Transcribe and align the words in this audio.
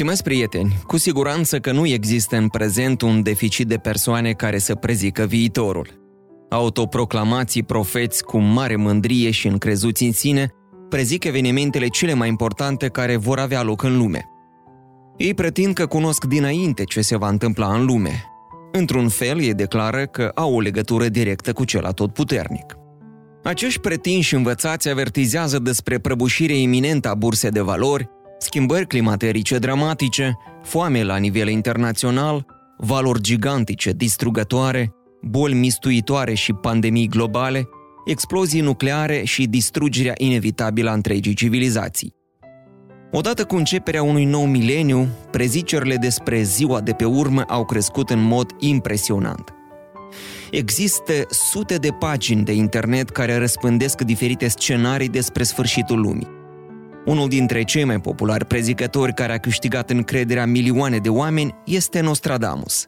Stimați 0.00 0.22
prieteni, 0.22 0.76
cu 0.86 0.96
siguranță 0.96 1.58
că 1.58 1.72
nu 1.72 1.86
există 1.86 2.36
în 2.36 2.48
prezent 2.48 3.02
un 3.02 3.22
deficit 3.22 3.68
de 3.68 3.76
persoane 3.76 4.32
care 4.32 4.58
să 4.58 4.74
prezică 4.74 5.24
viitorul. 5.24 5.88
Autoproclamații 6.50 7.62
profeți 7.62 8.24
cu 8.24 8.38
mare 8.38 8.76
mândrie 8.76 9.30
și 9.30 9.46
încrezuți 9.46 10.04
în 10.04 10.12
sine 10.12 10.48
prezic 10.88 11.24
evenimentele 11.24 11.88
cele 11.88 12.14
mai 12.14 12.28
importante 12.28 12.88
care 12.88 13.16
vor 13.16 13.38
avea 13.38 13.62
loc 13.62 13.82
în 13.82 13.96
lume. 13.96 14.24
Ei 15.16 15.34
pretind 15.34 15.74
că 15.74 15.86
cunosc 15.86 16.24
dinainte 16.24 16.84
ce 16.84 17.00
se 17.00 17.16
va 17.16 17.28
întâmpla 17.28 17.74
în 17.74 17.84
lume. 17.84 18.24
Într-un 18.72 19.08
fel, 19.08 19.40
ei 19.40 19.54
declară 19.54 20.06
că 20.06 20.30
au 20.34 20.54
o 20.54 20.60
legătură 20.60 21.08
directă 21.08 21.52
cu 21.52 21.64
cel 21.64 21.84
atotputernic. 21.84 22.76
Acești 23.42 23.80
pretinși 23.80 24.34
învățați 24.34 24.88
avertizează 24.88 25.58
despre 25.58 25.98
prăbușirea 25.98 26.56
iminentă 26.56 27.10
a 27.10 27.14
bursei 27.14 27.50
de 27.50 27.60
valori, 27.60 28.08
schimbări 28.42 28.86
climaterice 28.86 29.58
dramatice, 29.58 30.38
foame 30.62 31.02
la 31.02 31.16
nivel 31.16 31.48
internațional, 31.48 32.46
valori 32.78 33.20
gigantice 33.20 33.92
distrugătoare, 33.92 34.92
boli 35.22 35.54
mistuitoare 35.54 36.34
și 36.34 36.52
pandemii 36.52 37.08
globale, 37.08 37.68
explozii 38.04 38.60
nucleare 38.60 39.22
și 39.24 39.46
distrugerea 39.46 40.14
inevitabilă 40.16 40.90
a 40.90 40.92
întregii 40.92 41.34
civilizații. 41.34 42.14
Odată 43.12 43.44
cu 43.44 43.56
începerea 43.56 44.02
unui 44.02 44.24
nou 44.24 44.44
mileniu, 44.44 45.08
prezicerile 45.30 45.96
despre 45.96 46.42
ziua 46.42 46.80
de 46.80 46.92
pe 46.92 47.04
urmă 47.04 47.42
au 47.48 47.64
crescut 47.64 48.10
în 48.10 48.22
mod 48.22 48.50
impresionant. 48.58 49.54
Există 50.50 51.12
sute 51.30 51.76
de 51.76 51.90
pagini 51.90 52.44
de 52.44 52.52
internet 52.52 53.10
care 53.10 53.36
răspândesc 53.36 54.00
diferite 54.00 54.48
scenarii 54.48 55.08
despre 55.08 55.42
sfârșitul 55.42 56.00
lumii. 56.00 56.39
Unul 57.10 57.28
dintre 57.28 57.62
cei 57.62 57.84
mai 57.84 58.00
populari 58.00 58.44
prezicători 58.44 59.14
care 59.14 59.32
a 59.32 59.38
câștigat 59.38 59.90
încrederea 59.90 60.46
milioane 60.46 60.98
de 60.98 61.08
oameni 61.08 61.54
este 61.64 62.00
Nostradamus. 62.00 62.86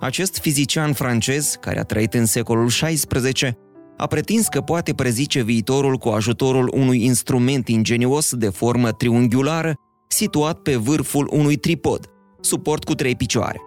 Acest 0.00 0.38
fizician 0.38 0.92
francez, 0.92 1.56
care 1.60 1.78
a 1.78 1.82
trăit 1.82 2.14
în 2.14 2.26
secolul 2.26 2.66
XVI, 2.66 3.56
a 3.96 4.06
pretins 4.06 4.46
că 4.46 4.60
poate 4.60 4.94
prezice 4.94 5.42
viitorul 5.42 5.96
cu 5.96 6.08
ajutorul 6.08 6.72
unui 6.74 7.04
instrument 7.04 7.68
ingenios 7.68 8.34
de 8.34 8.48
formă 8.48 8.90
triunghiulară 8.90 9.74
situat 10.08 10.58
pe 10.58 10.76
vârful 10.76 11.28
unui 11.32 11.56
tripod, 11.56 12.10
suport 12.40 12.84
cu 12.84 12.94
trei 12.94 13.16
picioare. 13.16 13.60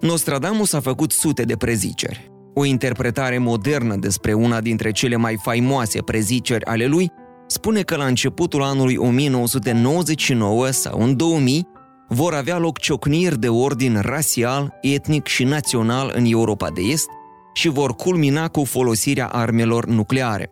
Nostradamus 0.00 0.72
a 0.72 0.80
făcut 0.80 1.12
sute 1.12 1.42
de 1.42 1.56
preziceri. 1.56 2.30
O 2.54 2.64
interpretare 2.64 3.38
modernă 3.38 3.96
despre 3.96 4.32
una 4.32 4.60
dintre 4.60 4.90
cele 4.90 5.16
mai 5.16 5.38
faimoase 5.42 6.02
preziceri 6.02 6.64
ale 6.64 6.86
lui 6.86 7.10
spune 7.46 7.82
că 7.82 7.96
la 7.96 8.04
începutul 8.04 8.62
anului 8.62 8.96
1999 8.96 10.70
sau 10.70 11.02
în 11.02 11.16
2000 11.16 11.66
vor 12.08 12.34
avea 12.34 12.58
loc 12.58 12.78
ciocniri 12.78 13.38
de 13.38 13.48
ordin 13.48 14.00
rasial, 14.00 14.78
etnic 14.80 15.26
și 15.26 15.44
național 15.44 16.12
în 16.16 16.24
Europa 16.24 16.70
de 16.70 16.80
Est 16.80 17.08
și 17.54 17.68
vor 17.68 17.94
culmina 17.94 18.48
cu 18.48 18.64
folosirea 18.64 19.26
armelor 19.26 19.86
nucleare. 19.86 20.50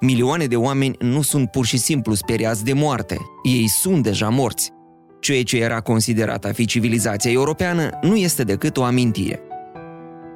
Milioane 0.00 0.46
de 0.46 0.56
oameni 0.56 0.96
nu 0.98 1.22
sunt 1.22 1.50
pur 1.50 1.66
și 1.66 1.76
simplu 1.76 2.14
speriați 2.14 2.64
de 2.64 2.72
moarte, 2.72 3.18
ei 3.42 3.68
sunt 3.68 4.02
deja 4.02 4.28
morți. 4.28 4.70
Ceea 5.20 5.42
ce 5.42 5.56
era 5.56 5.80
considerat 5.80 6.44
a 6.44 6.52
fi 6.52 6.64
civilizația 6.64 7.30
europeană 7.30 7.90
nu 8.02 8.16
este 8.16 8.44
decât 8.44 8.76
o 8.76 8.82
amintire. 8.82 9.40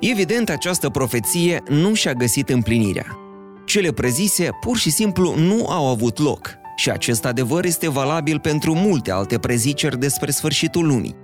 Evident, 0.00 0.50
această 0.50 0.88
profeție 0.88 1.62
nu 1.68 1.94
și-a 1.94 2.12
găsit 2.12 2.48
împlinirea. 2.48 3.25
Cele 3.66 3.92
prezise 3.92 4.48
pur 4.60 4.76
și 4.76 4.90
simplu 4.90 5.34
nu 5.36 5.66
au 5.66 5.86
avut 5.86 6.18
loc 6.18 6.54
și 6.76 6.90
acest 6.90 7.24
adevăr 7.24 7.64
este 7.64 7.88
valabil 7.88 8.38
pentru 8.38 8.74
multe 8.74 9.10
alte 9.10 9.38
preziceri 9.38 9.98
despre 9.98 10.30
sfârșitul 10.30 10.86
lumii. 10.86 11.14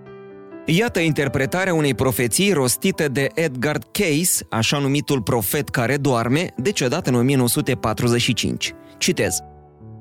Iată 0.67 1.01
interpretarea 1.01 1.75
unei 1.75 1.95
profeții 1.95 2.53
rostite 2.53 3.07
de 3.07 3.27
Edgar 3.35 3.79
Case, 3.93 4.47
așa 4.51 4.79
numitul 4.79 5.23
profet 5.23 5.69
care 5.69 5.97
doarme, 5.97 6.47
decedat 6.57 7.07
în 7.07 7.15
1945. 7.15 8.75
Citez. 8.99 9.39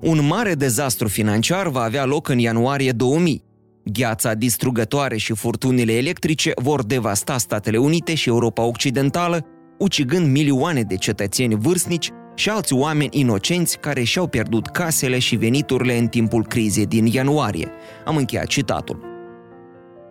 Un 0.02 0.26
mare 0.26 0.54
dezastru 0.54 1.08
financiar 1.08 1.68
va 1.68 1.82
avea 1.82 2.06
loc 2.06 2.30
în 2.30 2.38
ianuarie 2.38 2.92
2000. 2.92 3.44
Gheața 3.84 4.34
distrugătoare 4.34 5.18
și 5.18 5.34
furtunile 5.34 5.94
electrice 5.94 6.52
vor 6.56 6.84
devasta 6.84 7.38
Statele 7.38 7.78
Unite 7.78 8.16
și 8.16 8.30
Europa 8.30 8.64
Occidentală, 8.64 9.46
ucigând 9.78 10.32
milioane 10.32 10.82
de 10.82 10.96
cetățeni 10.96 11.56
vârstnici 11.56 12.12
și 12.42 12.50
alți 12.50 12.74
oameni 12.74 13.20
inocenți 13.20 13.78
care 13.78 14.04
și-au 14.04 14.28
pierdut 14.28 14.68
casele 14.68 15.20
și 15.20 15.36
veniturile 15.36 15.98
în 15.98 16.08
timpul 16.08 16.46
crizei 16.46 16.86
din 16.86 17.06
ianuarie. 17.06 17.68
Am 18.06 18.16
încheiat 18.16 18.46
citatul. 18.46 19.00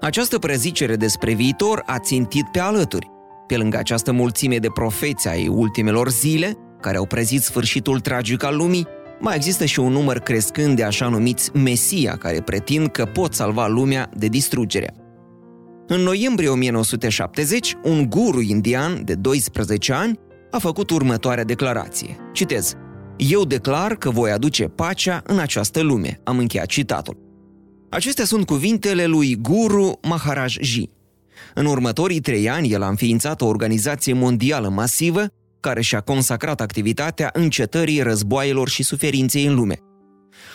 Această 0.00 0.38
prezicere 0.38 0.96
despre 0.96 1.32
viitor 1.32 1.82
a 1.86 1.98
țintit 1.98 2.44
pe 2.52 2.58
alături. 2.58 3.10
Pe 3.46 3.56
lângă 3.56 3.76
această 3.76 4.12
mulțime 4.12 4.56
de 4.56 4.68
profeți 4.74 5.28
ai 5.28 5.48
ultimelor 5.48 6.10
zile, 6.10 6.56
care 6.80 6.96
au 6.96 7.06
prezit 7.06 7.42
sfârșitul 7.42 8.00
tragic 8.00 8.44
al 8.44 8.56
lumii, 8.56 8.86
mai 9.20 9.36
există 9.36 9.64
și 9.64 9.80
un 9.80 9.92
număr 9.92 10.18
crescând 10.18 10.76
de 10.76 10.84
așa 10.84 11.08
numiți 11.08 11.56
Mesia, 11.56 12.16
care 12.16 12.40
pretind 12.40 12.88
că 12.88 13.04
pot 13.04 13.34
salva 13.34 13.66
lumea 13.66 14.10
de 14.14 14.26
distrugere. 14.26 14.94
În 15.86 16.00
noiembrie 16.00 16.48
1970, 16.48 17.76
un 17.82 18.10
guru 18.10 18.40
indian 18.40 19.04
de 19.04 19.14
12 19.14 19.92
ani 19.92 20.18
a 20.50 20.58
făcut 20.58 20.90
următoarea 20.90 21.44
declarație. 21.44 22.16
Citez. 22.32 22.74
Eu 23.16 23.44
declar 23.44 23.94
că 23.94 24.10
voi 24.10 24.30
aduce 24.30 24.64
pacea 24.64 25.22
în 25.26 25.38
această 25.38 25.80
lume. 25.80 26.20
Am 26.24 26.38
încheiat 26.38 26.66
citatul. 26.66 27.16
Acestea 27.90 28.24
sunt 28.24 28.46
cuvintele 28.46 29.06
lui 29.06 29.36
Guru 29.36 29.98
Maharaj 30.02 30.58
Ji. 30.60 30.90
În 31.54 31.66
următorii 31.66 32.20
trei 32.20 32.48
ani, 32.48 32.70
el 32.70 32.82
a 32.82 32.88
înființat 32.88 33.40
o 33.40 33.46
organizație 33.46 34.12
mondială 34.12 34.68
masivă 34.68 35.26
care 35.60 35.80
și-a 35.80 36.00
consacrat 36.00 36.60
activitatea 36.60 37.30
încetării 37.32 38.02
războaielor 38.02 38.68
și 38.68 38.82
suferinței 38.82 39.44
în 39.44 39.54
lume. 39.54 39.78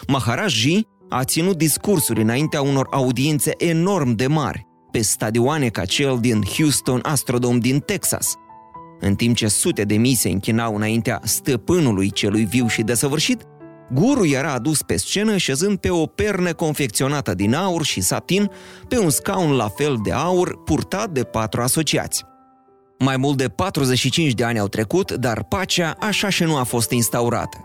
Maharaj 0.08 0.54
Ji 0.54 0.88
a 1.10 1.24
ținut 1.24 1.58
discursuri 1.58 2.22
înaintea 2.22 2.62
unor 2.62 2.88
audiențe 2.92 3.52
enorm 3.58 4.16
de 4.16 4.28
mari, 4.28 4.66
pe 4.92 5.02
stadioane 5.02 5.68
ca 5.68 5.86
cel 5.86 6.18
din 6.20 6.42
Houston 6.58 7.00
Astrodome 7.04 7.58
din 7.58 7.80
Texas– 7.80 8.34
în 9.00 9.16
timp 9.16 9.36
ce 9.36 9.48
sute 9.48 9.84
de 9.84 9.96
mii 9.96 10.16
se 10.16 10.30
închinau 10.30 10.76
înaintea 10.76 11.20
stăpânului 11.24 12.12
celui 12.12 12.46
viu 12.46 12.68
și 12.68 12.82
desăvârșit, 12.82 13.42
guru 13.92 14.26
era 14.26 14.54
adus 14.54 14.82
pe 14.82 14.98
scenă 14.98 15.38
șezând 15.38 15.78
pe 15.78 15.90
o 15.90 16.06
pernă 16.06 16.54
confecționată 16.54 17.34
din 17.34 17.54
aur 17.54 17.84
și 17.84 18.02
satin 18.02 18.52
pe 18.88 19.00
un 19.00 19.10
scaun 19.10 19.52
la 19.52 19.68
fel 19.68 19.98
de 20.04 20.12
aur 20.12 20.64
purtat 20.64 21.10
de 21.10 21.24
patru 21.24 21.62
asociați. 21.62 22.24
Mai 23.00 23.18
mult 23.18 23.38
de 23.38 23.48
45 23.48 24.34
de 24.34 24.44
ani 24.44 24.60
au 24.60 24.68
trecut, 24.68 25.12
dar 25.12 25.44
pacea 25.44 25.96
așa 26.00 26.30
și 26.30 26.44
nu 26.44 26.56
a 26.56 26.64
fost 26.64 26.92
instaurată. 26.92 27.58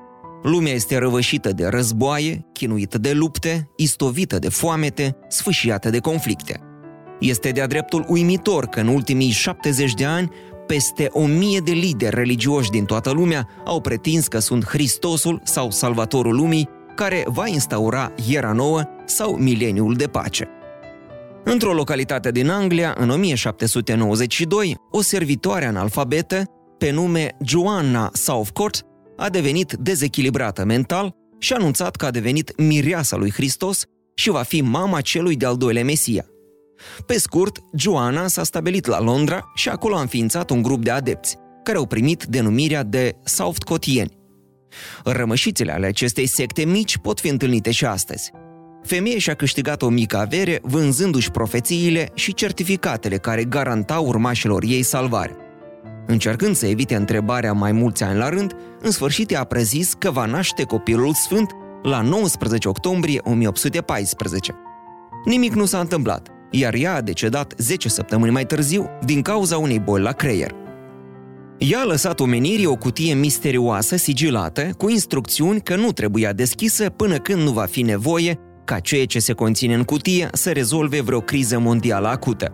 Lumea 0.43 0.73
este 0.73 0.99
răvășită 0.99 1.53
de 1.53 1.67
războaie, 1.67 2.47
chinuită 2.53 2.99
de 2.99 3.13
lupte, 3.13 3.71
istovită 3.77 4.39
de 4.39 4.49
foamete, 4.49 5.17
sfâșiată 5.29 5.91
de 5.91 5.99
conflicte. 5.99 6.61
Este 7.21 7.51
de-a 7.51 7.67
dreptul 7.67 8.05
uimitor 8.09 8.67
că 8.67 8.81
în 8.81 8.87
ultimii 8.87 9.31
70 9.31 9.95
de 9.95 10.05
ani 10.05 10.31
peste 10.71 11.09
o 11.13 11.27
mie 11.27 11.61
de 11.61 11.73
lideri 11.73 12.15
religioși 12.15 12.71
din 12.71 12.85
toată 12.85 13.11
lumea 13.11 13.49
au 13.65 13.81
pretins 13.81 14.27
că 14.27 14.39
sunt 14.39 14.65
Hristosul 14.65 15.41
sau 15.45 15.71
Salvatorul 15.71 16.35
lumii, 16.35 16.69
care 16.95 17.25
va 17.27 17.47
instaura 17.47 18.13
Iera 18.29 18.53
Nouă 18.53 18.83
sau 19.05 19.37
Mileniul 19.37 19.95
de 19.95 20.07
Pace. 20.07 20.49
Într-o 21.45 21.73
localitate 21.73 22.31
din 22.31 22.49
Anglia, 22.49 22.95
în 22.99 23.11
1792, 23.11 24.77
o 24.91 25.03
servitoare 25.03 25.65
analfabetă, 25.65 26.45
pe 26.79 26.91
nume 26.91 27.37
Joanna 27.45 28.11
Southcourt, 28.13 28.83
a 29.17 29.29
devenit 29.29 29.73
dezechilibrată 29.73 30.65
mental 30.65 31.15
și 31.39 31.53
a 31.53 31.57
anunțat 31.57 31.97
că 31.97 32.07
a 32.07 32.11
devenit 32.11 32.59
mireasa 32.59 33.17
lui 33.17 33.33
Hristos 33.33 33.85
și 34.15 34.31
va 34.31 34.43
fi 34.43 34.61
mama 34.61 35.01
celui 35.01 35.37
de-al 35.37 35.57
doilea 35.57 35.85
Mesia– 35.85 36.25
pe 37.07 37.19
scurt, 37.19 37.59
Joana 37.73 38.29
s-a 38.29 38.45
stabilit 38.45 38.87
la 38.87 39.01
Londra 39.01 39.51
și 39.55 39.69
acolo 39.69 39.97
a 39.97 40.01
înființat 40.01 40.51
un 40.51 40.63
grup 40.63 40.83
de 40.83 40.91
adepți, 40.91 41.37
care 41.63 41.79
au 41.79 41.87
primit 41.87 42.25
denumirea 42.25 42.83
de 42.83 43.17
Southcotieni. 43.25 44.19
Rămășițele 45.05 45.73
ale 45.73 45.87
acestei 45.87 46.27
secte 46.27 46.65
mici 46.65 46.99
pot 46.99 47.21
fi 47.21 47.29
întâlnite 47.29 47.71
și 47.71 47.85
astăzi. 47.85 48.31
femeie 48.83 49.19
și-a 49.19 49.35
câștigat 49.35 49.83
o 49.83 49.89
mică 49.89 50.17
avere 50.17 50.59
vânzându-și 50.63 51.31
profețiile 51.31 52.11
și 52.15 52.35
certificatele 52.35 53.17
care 53.17 53.45
garantau 53.45 54.07
urmașilor 54.07 54.63
ei 54.67 54.83
salvare. 54.83 55.37
Încercând 56.07 56.57
să 56.57 56.67
evite 56.67 56.95
întrebarea 56.95 57.53
mai 57.53 57.73
mulți 57.73 58.03
ani 58.03 58.19
la 58.19 58.29
rând, 58.29 58.57
în 58.81 58.91
sfârșit 58.91 59.31
i-a 59.31 59.45
prezis 59.45 59.93
că 59.99 60.11
va 60.11 60.25
naște 60.25 60.63
copilul 60.63 61.15
sfânt 61.15 61.51
la 61.83 62.01
19 62.01 62.69
octombrie 62.69 63.21
1814. 63.23 64.55
Nimic 65.25 65.53
nu 65.53 65.65
s-a 65.65 65.81
întâmplat, 65.81 66.29
iar 66.51 66.75
ea 66.75 66.95
a 66.95 67.01
decedat 67.01 67.55
10 67.57 67.89
săptămâni 67.89 68.33
mai 68.33 68.47
târziu 68.47 68.91
din 69.05 69.23
cauza 69.23 69.59
unei 69.59 69.79
boli 69.79 70.03
la 70.03 70.13
creier. 70.13 70.55
Ea 71.59 71.81
a 71.81 71.85
lăsat 71.85 72.21
omenirii 72.21 72.67
o 72.67 72.77
cutie 72.77 73.15
misterioasă, 73.15 73.97
sigilată, 73.97 74.71
cu 74.77 74.91
instrucțiuni 74.91 75.61
că 75.61 75.77
nu 75.77 75.93
trebuia 75.93 76.33
deschisă 76.33 76.91
până 76.91 77.17
când 77.19 77.43
nu 77.43 77.51
va 77.51 77.65
fi 77.65 77.83
nevoie 77.83 78.39
ca 78.65 78.79
ceea 78.79 79.05
ce 79.05 79.19
se 79.19 79.33
conține 79.33 79.75
în 79.75 79.85
cutie 79.85 80.29
să 80.33 80.51
rezolve 80.51 81.01
vreo 81.01 81.21
criză 81.21 81.59
mondială 81.59 82.09
acută. 82.09 82.53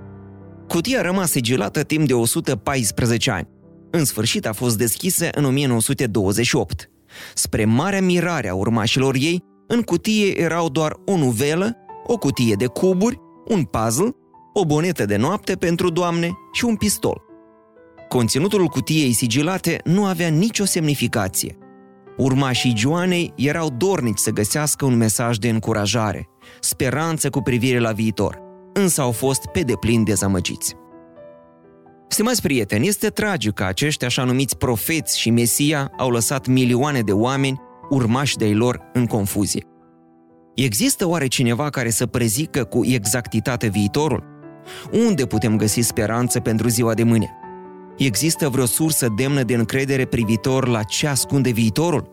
Cutia 0.69 0.99
a 0.99 1.03
rămas 1.03 1.31
sigilată 1.31 1.83
timp 1.83 2.07
de 2.07 2.15
114 2.15 3.31
ani. 3.31 3.49
În 3.91 4.05
sfârșit 4.05 4.47
a 4.47 4.53
fost 4.53 4.79
deschisă 4.79 5.29
în 5.35 5.45
1928. 5.45 6.91
Spre 7.35 7.65
marea 7.65 8.03
mirare 8.03 8.49
a 8.49 8.55
urmașilor 8.55 9.15
ei, 9.15 9.43
în 9.67 9.83
cutie 9.83 10.41
erau 10.41 10.69
doar 10.69 10.97
o 11.05 11.17
nuvelă, 11.17 11.77
o 12.07 12.17
cutie 12.17 12.55
de 12.55 12.67
cuburi, 12.67 13.19
un 13.49 13.63
puzzle, 13.65 14.17
o 14.53 14.65
bonetă 14.65 15.05
de 15.05 15.17
noapte 15.17 15.55
pentru 15.55 15.91
doamne 15.91 16.31
și 16.53 16.65
un 16.65 16.77
pistol. 16.77 17.23
Conținutul 18.09 18.67
cutiei 18.67 19.13
sigilate 19.13 19.81
nu 19.85 20.05
avea 20.05 20.29
nicio 20.29 20.65
semnificație. 20.65 21.59
Urmașii 22.17 22.77
Joanei 22.77 23.33
erau 23.37 23.71
dornici 23.77 24.19
să 24.19 24.31
găsească 24.31 24.85
un 24.85 24.97
mesaj 24.97 25.37
de 25.37 25.49
încurajare, 25.49 26.29
speranță 26.61 27.31
cu 27.31 27.41
privire 27.41 27.79
la 27.79 27.93
viitor, 27.93 28.41
însă 28.73 29.01
au 29.01 29.11
fost 29.11 29.47
pe 29.47 29.61
deplin 29.61 30.05
dezamăgiți. 30.05 30.75
Stimați 32.09 32.43
prieteni, 32.43 32.87
este 32.87 33.09
tragic 33.09 33.53
că 33.53 33.65
acești 33.65 34.05
așa 34.05 34.25
numiți 34.25 34.57
profeți 34.57 35.21
și 35.21 35.31
Mesia 35.31 35.93
au 35.99 36.11
lăsat 36.11 36.47
milioane 36.47 37.01
de 37.01 37.13
oameni, 37.13 37.61
urmași 37.91 38.37
de-ai 38.37 38.55
lor, 38.55 38.81
în 38.93 39.07
confuzie. 39.07 39.76
Există 40.57 41.07
oare 41.07 41.27
cineva 41.27 41.71
care 41.71 41.91
să 41.91 42.07
prezică 42.07 42.65
cu 42.65 42.85
exactitate 42.85 43.69
viitorul? 43.69 44.25
Unde 44.93 45.27
putem 45.27 45.57
găsi 45.57 45.81
speranță 45.81 46.41
pentru 46.41 46.69
ziua 46.69 46.95
de 46.95 47.03
mâine? 47.03 47.31
Există 47.97 48.49
vreo 48.49 48.65
sursă 48.65 49.09
demnă 49.17 49.43
de 49.43 49.55
încredere 49.55 50.05
privitor 50.05 50.69
la 50.69 50.83
ce 50.83 51.07
ascunde 51.07 51.51
viitorul? 51.51 52.11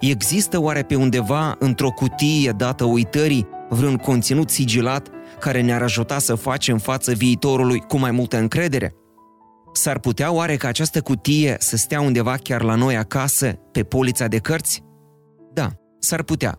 Există 0.00 0.60
oare 0.60 0.82
pe 0.82 0.94
undeva, 0.94 1.56
într-o 1.58 1.90
cutie 1.90 2.50
dată 2.56 2.84
uitării, 2.84 3.48
vreun 3.68 3.96
conținut 3.96 4.50
sigilat 4.50 5.08
care 5.40 5.60
ne-ar 5.60 5.82
ajuta 5.82 6.18
să 6.18 6.34
facem 6.34 6.78
față 6.78 7.12
viitorului 7.12 7.78
cu 7.78 7.98
mai 7.98 8.10
multă 8.10 8.38
încredere? 8.38 8.94
S-ar 9.72 9.98
putea 9.98 10.32
oare 10.32 10.56
ca 10.56 10.68
această 10.68 11.00
cutie 11.00 11.56
să 11.58 11.76
stea 11.76 12.00
undeva 12.00 12.36
chiar 12.36 12.62
la 12.62 12.74
noi 12.74 12.96
acasă, 12.96 13.46
pe 13.72 13.82
polița 13.82 14.26
de 14.26 14.38
cărți? 14.38 14.82
Da, 15.52 15.68
s-ar 15.98 16.22
putea, 16.22 16.58